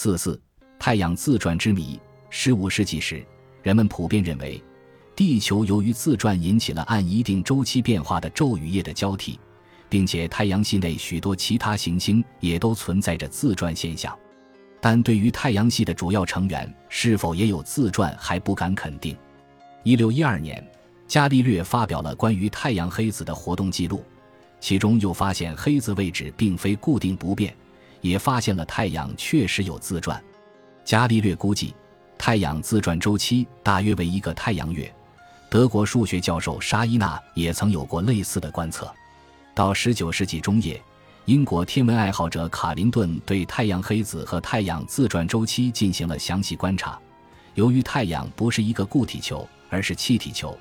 [0.00, 0.40] 四四，
[0.78, 1.98] 太阳自转之谜。
[2.30, 3.20] 十五世纪时，
[3.64, 4.62] 人们普遍认为，
[5.16, 9.40] 地球由于自转引起了按一定周期变化的昼与夜的交替，
[9.88, 14.16] 并且太阳系内许多其他行星也都存在着自转现象。
[14.80, 19.16] 但对于太阳系的主要成员是否也有自转还不敢肯定。
[19.82, 20.64] 一六一二年，
[21.08, 24.04] 伽利略发表了关于太阳黑子的活动记录，
[24.60, 27.52] 其中又发现黑子位置并非固定不变。
[28.00, 30.22] 也发现了太阳确实有自转，
[30.84, 31.74] 伽利略估计
[32.16, 34.92] 太阳自转周期大约为一个太阳月。
[35.50, 38.92] 德国数学教授沙伊纳也曾有过类似的观测。
[39.54, 40.80] 到19世纪中叶，
[41.24, 46.98] 英国天文爱好者卡林顿对太阳黑子和太阳自转周期进行了详细观察。
[47.54, 50.56] 由于太阳不是一个固体球，而是气体球，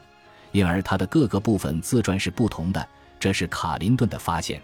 [0.52, 2.88] 因而它的各个部分自转是不同的。
[3.20, 4.62] 这是卡林顿的发现。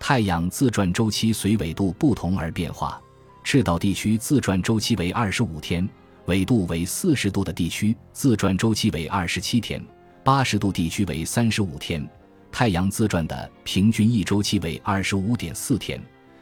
[0.00, 3.00] 太阳自转周期随纬度不同而变化。
[3.44, 5.88] 赤道地区自转周期为二十五天，
[6.26, 9.82] 纬度为四十度的地区自转周期为二十七天，
[10.22, 12.06] 八十度地区为三十五天。
[12.52, 16.00] 太阳自转的平均一周期为二十五点四天。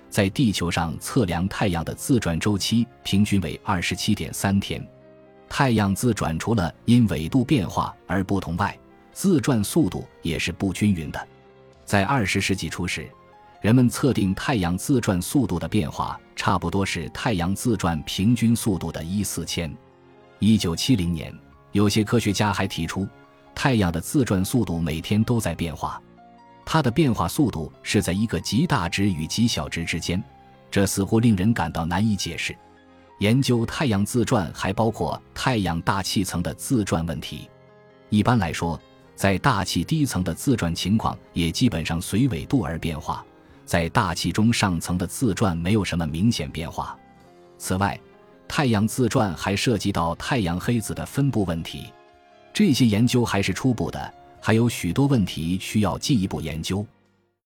[0.08, 4.84] 在地球上测量太阳的自转周期平均为二十七点三天。
[5.48, 8.76] 太阳自转除了因纬度变化而不同外，
[9.12, 11.28] 自转速度也是不均匀的。
[11.84, 13.08] 在二十世纪初时。
[13.66, 19.76] 人们测定太阳自转速度的变化，差不多是太阳自转平均速度的一四千。
[20.38, 21.36] 一九七零年，
[21.72, 23.08] 有些科学家还提出，
[23.56, 26.00] 太阳的自转速度每天都在变化，
[26.64, 30.22] 它的变化速度是在一个极大值与极小值之间，
[30.70, 32.56] 这似乎令人感到难以解释。
[33.18, 37.50] 研究太阳自转还包括太阳大气层的自转问题。
[38.10, 38.80] 一般来说，
[39.16, 43.26] 在大气低层的自转情况也基本上随纬度而变化。
[43.66, 46.96] 在大气中上层的自转没有什么明显变化。
[47.58, 47.98] 此外，
[48.48, 51.92] 太阳自转还涉及到太阳黑子的分布问题。
[52.52, 56.86] 这些研究还是初步的，还有许多问题需要进一步研究。